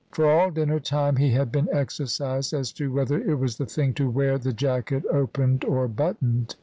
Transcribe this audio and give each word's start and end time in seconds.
For 0.13 0.25
all 0.27 0.49
dinner 0.49 0.79
time 0.79 1.17
he 1.17 1.29
had 1.29 1.51
been 1.51 1.69
exercised 1.71 2.53
as 2.55 2.71
to 2.71 2.91
whether 2.91 3.21
it 3.21 3.35
was 3.37 3.57
the 3.57 3.67
thing 3.67 3.93
to 3.93 4.09
wear 4.09 4.39
the 4.39 4.51
jacket 4.51 5.05
opened 5.13 5.63
or 5.63 5.87
buttoned. 5.87 6.55